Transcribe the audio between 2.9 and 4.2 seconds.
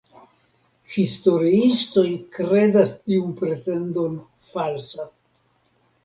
tiun pretendon